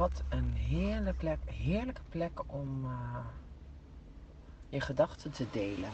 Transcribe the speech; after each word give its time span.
Wat 0.00 0.22
een 0.28 0.52
heerlijke 0.52 1.18
plek, 1.18 1.38
heerlijke 1.44 2.02
plek 2.08 2.52
om 2.52 2.84
uh, 2.84 3.26
je 4.68 4.80
gedachten 4.80 5.30
te 5.30 5.46
delen 5.50 5.90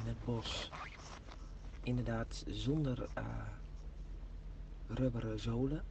in 0.00 0.06
het 0.06 0.24
bos. 0.24 0.70
Inderdaad, 1.82 2.44
zonder 2.48 3.08
uh, 3.18 3.24
rubberen 4.86 5.40
zolen. 5.40 5.84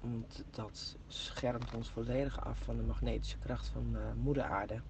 Want 0.00 0.44
dat 0.50 0.96
schermt 1.06 1.74
ons 1.74 1.90
volledig 1.90 2.44
af 2.44 2.58
van 2.58 2.76
de 2.76 2.82
magnetische 2.82 3.38
kracht 3.38 3.68
van 3.68 3.86
uh, 3.92 4.00
moeder 4.22 4.44
aarde. 4.44 4.80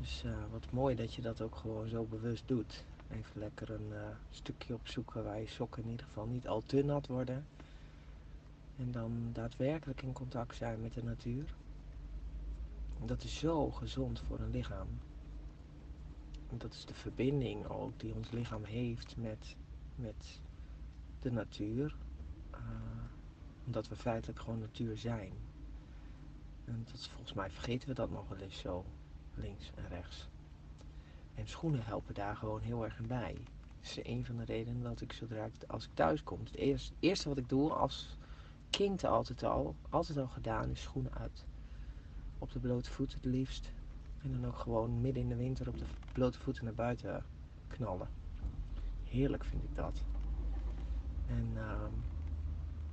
Dus 0.00 0.24
wat 0.50 0.70
mooi 0.70 0.94
dat 0.94 1.14
je 1.14 1.22
dat 1.22 1.40
ook 1.40 1.56
gewoon 1.56 1.88
zo 1.88 2.04
bewust 2.04 2.48
doet. 2.48 2.84
Even 3.10 3.40
lekker 3.40 3.70
een 3.70 3.92
stukje 4.30 4.74
opzoeken 4.74 5.24
waar 5.24 5.40
je 5.40 5.48
sokken 5.48 5.82
in 5.82 5.90
ieder 5.90 6.06
geval 6.06 6.26
niet 6.26 6.48
al 6.48 6.62
te 6.66 6.82
nat 6.82 7.06
worden. 7.06 7.46
En 8.78 8.92
dan 8.92 9.30
daadwerkelijk 9.32 10.02
in 10.02 10.12
contact 10.12 10.56
zijn 10.56 10.80
met 10.80 10.94
de 10.94 11.02
natuur. 11.02 11.54
Dat 13.04 13.22
is 13.22 13.38
zo 13.38 13.70
gezond 13.70 14.20
voor 14.20 14.40
een 14.40 14.50
lichaam. 14.50 14.88
Dat 16.56 16.72
is 16.72 16.84
de 16.84 16.94
verbinding 16.94 17.66
ook 17.66 18.00
die 18.00 18.14
ons 18.14 18.30
lichaam 18.30 18.64
heeft 18.64 19.16
met, 19.16 19.56
met 19.94 20.40
de 21.20 21.30
natuur. 21.30 21.96
Uh, 22.54 22.60
omdat 23.66 23.88
we 23.88 23.96
feitelijk 23.96 24.40
gewoon 24.40 24.58
natuur 24.58 24.98
zijn. 24.98 25.32
En 26.64 26.86
dat, 26.92 27.08
volgens 27.08 27.32
mij 27.32 27.50
vergeten 27.50 27.88
we 27.88 27.94
dat 27.94 28.10
nog 28.10 28.28
wel 28.28 28.38
eens 28.38 28.58
zo, 28.58 28.84
links 29.34 29.70
en 29.74 29.88
rechts. 29.88 30.28
En 31.34 31.48
schoenen 31.48 31.84
helpen 31.84 32.14
daar 32.14 32.36
gewoon 32.36 32.60
heel 32.60 32.84
erg 32.84 33.00
bij. 33.06 33.34
Dat 33.80 33.96
is 33.96 33.98
een 34.02 34.24
van 34.24 34.36
de 34.36 34.44
redenen 34.44 34.82
dat 34.82 35.00
ik 35.00 35.12
zodra 35.12 35.44
ik, 35.44 35.52
als 35.66 35.84
ik 35.84 35.90
thuis 35.94 36.22
kom, 36.22 36.40
het 36.44 36.54
eerste, 36.54 36.94
eerste 36.98 37.28
wat 37.28 37.38
ik 37.38 37.48
doe 37.48 37.72
als 37.72 38.16
kind 38.76 39.04
altijd 39.04 39.42
al, 39.42 39.74
altijd 39.90 40.18
al 40.18 40.26
gedaan, 40.26 40.70
is 40.70 40.82
schoenen 40.82 41.14
uit. 41.14 41.44
Op 42.38 42.52
de 42.52 42.58
blote 42.58 42.90
voeten 42.90 43.16
het 43.16 43.26
liefst. 43.26 43.72
En 44.22 44.32
dan 44.32 44.46
ook 44.46 44.58
gewoon 44.58 45.00
midden 45.00 45.22
in 45.22 45.28
de 45.28 45.36
winter 45.36 45.68
op 45.68 45.78
de 45.78 45.84
blote 46.12 46.38
voeten 46.38 46.64
naar 46.64 46.74
buiten 46.74 47.24
knallen. 47.68 48.08
Heerlijk 49.04 49.44
vind 49.44 49.62
ik 49.62 49.74
dat. 49.74 50.02
En 51.26 51.50
uh, 51.54 51.84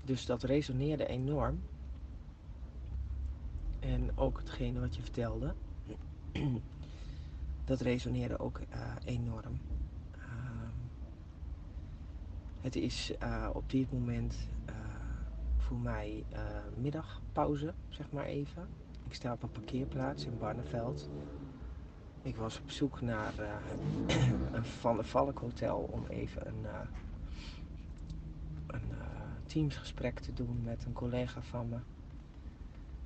dus 0.03 0.25
dat 0.25 0.43
resoneerde 0.43 1.07
enorm. 1.07 1.61
En 3.79 4.17
ook 4.17 4.37
hetgene 4.37 4.79
wat 4.79 4.95
je 4.95 5.01
vertelde, 5.01 5.53
dat 7.65 7.81
resoneerde 7.81 8.39
ook 8.39 8.59
uh, 8.59 8.95
enorm. 9.05 9.59
Uh, 10.17 10.23
het 12.61 12.75
is 12.75 13.11
uh, 13.23 13.49
op 13.53 13.69
dit 13.69 13.91
moment 13.91 14.35
voor 15.71 15.79
mij 15.79 16.23
uh, 16.33 16.39
middagpauze, 16.75 17.73
zeg 17.89 18.11
maar 18.11 18.25
even. 18.25 18.67
Ik 19.07 19.13
sta 19.13 19.33
op 19.33 19.43
een 19.43 19.51
parkeerplaats 19.51 20.25
in 20.25 20.37
Barneveld. 20.37 21.09
Ik 22.21 22.35
was 22.35 22.59
op 22.59 22.71
zoek 22.71 23.01
naar 23.01 23.33
uh, 23.39 23.53
een 24.55 24.65
Van 24.65 24.95
der 24.95 25.05
Valk 25.05 25.39
hotel 25.39 25.89
om 25.91 26.05
even 26.05 26.47
een, 26.47 26.61
uh, 26.63 26.79
een 28.67 28.91
teamsgesprek 29.45 30.19
te 30.19 30.33
doen 30.33 30.61
met 30.63 30.85
een 30.85 30.93
collega 30.93 31.41
van 31.41 31.69
me. 31.69 31.77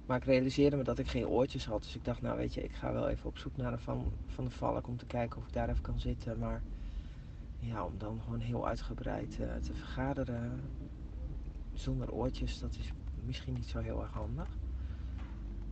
Maar 0.06 0.18
ik 0.18 0.26
realiseerde 0.26 0.76
me 0.76 0.84
dat 0.84 1.00
ik 1.00 1.08
geen 1.08 1.28
oortjes 1.28 1.66
had. 1.66 1.84
Dus 1.84 1.96
ik 1.96 2.06
dacht, 2.06 2.22
nou 2.22 2.38
weet 2.38 2.54
je, 2.54 2.64
ik 2.64 2.76
ga 2.76 2.94
wel 2.94 3.10
even 3.10 3.30
op 3.30 3.38
zoek 3.38 3.58
naar 3.58 3.72
een 3.72 3.80
Van, 3.80 4.12
van 4.26 4.44
der 4.44 4.54
Valk 4.54 4.88
om 4.88 4.98
te 4.98 5.06
kijken 5.06 5.38
of 5.38 5.48
ik 5.48 5.54
daar 5.54 5.70
even 5.70 5.82
kan 5.82 6.00
zitten. 6.00 6.40
Maar 6.40 6.62
ja, 7.60 7.86
om 7.86 7.98
dan 7.98 8.22
gewoon 8.24 8.40
heel 8.40 8.68
uitgebreid 8.68 9.32
te 9.62 9.74
vergaderen, 9.74 10.62
zonder 11.80 12.12
oortjes, 12.12 12.60
dat 12.60 12.78
is 12.80 12.92
misschien 13.26 13.54
niet 13.54 13.68
zo 13.68 13.80
heel 13.80 14.02
erg 14.02 14.12
handig. 14.12 14.48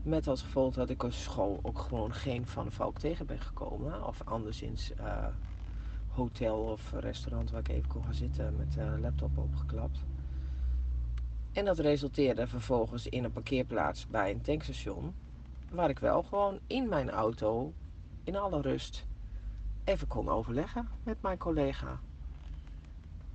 Met 0.04 0.28
als 0.28 0.42
gevolg 0.42 0.74
dat 0.74 0.90
ik 0.90 1.04
op 1.04 1.12
school 1.12 1.60
ook 1.62 1.80
gewoon 1.80 2.14
geen 2.14 2.48
Van 2.48 2.66
de 2.66 2.72
Valk 2.72 3.00
tegen 3.00 3.26
ben 3.26 3.40
gekomen. 3.40 4.08
Of 4.08 4.22
anderszins 4.24 4.92
uh, 5.00 5.28
hotel 6.08 6.58
of 6.58 6.92
restaurant 6.92 7.52
waar 7.52 7.60
ik 7.60 7.68
even 7.68 7.90
kon 7.90 8.04
gaan 8.04 8.14
zitten 8.14 8.56
met 8.56 8.74
de 8.74 8.98
laptop 9.00 9.38
opgeklapt. 9.38 10.00
En 11.52 11.66
dat 11.66 11.80
resulteerde 11.80 12.48
vervolgens 12.48 13.08
in 13.08 13.24
een 13.24 13.32
parkeerplaats 13.32 14.08
bij 14.08 14.32
een 14.32 14.42
tankstation. 14.42 15.16
Waar 15.70 15.90
ik 15.90 16.00
wel 16.00 16.24
gewoon 16.24 16.60
in 16.68 16.90
mijn 16.90 17.10
auto, 17.10 17.74
in 18.24 18.36
alle 18.36 18.62
rust, 18.62 19.08
even 19.84 20.08
kon 20.08 20.30
overleggen 20.30 20.90
met 21.04 21.22
mijn 21.22 21.38
collega. 21.38 22.00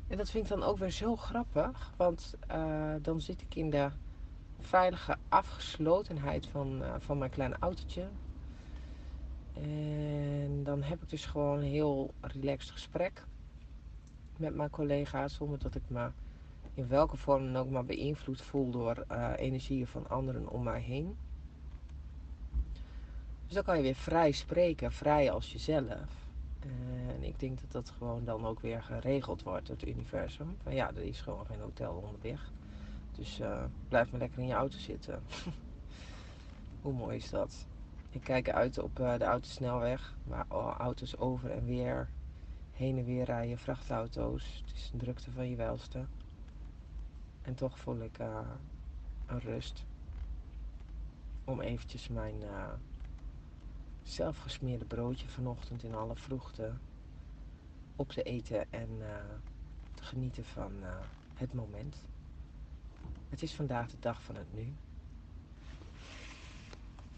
En 0.08 0.16
dat 0.16 0.30
vind 0.30 0.44
ik 0.44 0.50
dan 0.50 0.62
ook 0.62 0.78
weer 0.78 0.90
zo 0.90 1.16
grappig, 1.16 1.92
want 1.96 2.34
uh, 2.50 2.94
dan 3.02 3.20
zit 3.20 3.40
ik 3.40 3.54
in 3.54 3.70
de 3.70 3.90
veilige 4.58 5.16
afgeslotenheid 5.28 6.46
van, 6.46 6.82
uh, 6.82 6.94
van 6.98 7.18
mijn 7.18 7.30
kleine 7.30 7.56
autootje. 7.60 8.08
En 9.52 10.60
dan 10.64 10.82
heb 10.82 11.02
ik 11.02 11.08
dus 11.08 11.26
gewoon 11.26 11.58
een 11.58 11.64
heel 11.64 12.14
relaxed 12.20 12.70
gesprek 12.70 13.24
met 14.36 14.54
mijn 14.54 14.70
collega's, 14.70 15.34
zonder 15.34 15.58
dat 15.58 15.74
ik 15.74 15.82
me 15.86 16.10
in 16.74 16.88
welke 16.88 17.16
vorm 17.16 17.52
dan 17.52 17.56
ook 17.56 17.70
maar 17.70 17.84
beïnvloed 17.84 18.42
voel 18.42 18.70
door 18.70 19.04
uh, 19.12 19.32
energieën 19.36 19.86
van 19.86 20.08
anderen 20.08 20.48
om 20.48 20.62
mij 20.62 20.80
heen. 20.80 21.16
Dus 23.46 23.54
dan 23.54 23.62
kan 23.62 23.76
je 23.76 23.82
weer 23.82 23.94
vrij 23.94 24.32
spreken, 24.32 24.92
vrij 24.92 25.30
als 25.30 25.52
jezelf. 25.52 26.27
En 26.60 27.22
ik 27.22 27.40
denk 27.40 27.60
dat 27.60 27.72
dat 27.72 27.90
gewoon 27.90 28.24
dan 28.24 28.46
ook 28.46 28.60
weer 28.60 28.82
geregeld 28.82 29.42
wordt 29.42 29.66
door 29.66 29.76
het 29.76 29.88
universum. 29.88 30.56
Ja, 30.68 30.88
er 30.88 31.02
is 31.02 31.20
gewoon 31.20 31.46
geen 31.46 31.60
hotel 31.60 31.94
onderweg. 31.94 32.52
Dus 33.12 33.40
uh, 33.40 33.64
blijf 33.88 34.10
maar 34.10 34.20
lekker 34.20 34.38
in 34.38 34.46
je 34.46 34.52
auto 34.52 34.78
zitten. 34.78 35.22
Hoe 36.82 36.92
mooi 36.92 37.16
is 37.16 37.30
dat? 37.30 37.66
Ik 38.10 38.20
kijk 38.20 38.50
uit 38.50 38.78
op 38.78 38.98
uh, 38.98 39.18
de 39.18 39.24
autosnelweg, 39.24 40.16
waar 40.24 40.46
auto's 40.78 41.16
over 41.16 41.50
en 41.50 41.64
weer 41.64 42.08
heen 42.72 42.98
en 42.98 43.04
weer 43.04 43.24
rijden, 43.24 43.58
vrachtauto's. 43.58 44.62
Het 44.66 44.76
is 44.76 44.90
een 44.92 44.98
drukte 44.98 45.30
van 45.30 45.50
je 45.50 45.56
welste. 45.56 46.06
En 47.42 47.54
toch 47.54 47.78
voel 47.78 48.00
ik 48.00 48.18
een 49.26 49.40
rust 49.40 49.84
om 51.44 51.60
eventjes 51.60 52.08
mijn 52.08 52.34
zelfgesmeerde 54.08 54.84
broodje 54.84 55.28
vanochtend 55.28 55.82
in 55.82 55.94
alle 55.94 56.16
vroegte 56.16 56.72
op 57.96 58.08
te 58.08 58.22
eten 58.22 58.72
en 58.72 58.88
uh, 58.98 59.06
te 59.94 60.02
genieten 60.02 60.44
van 60.44 60.72
uh, 60.82 60.88
het 61.34 61.52
moment. 61.54 62.04
Het 63.28 63.42
is 63.42 63.54
vandaag 63.54 63.90
de 63.90 63.96
dag 64.00 64.22
van 64.22 64.36
het 64.36 64.54
nu. 64.54 64.74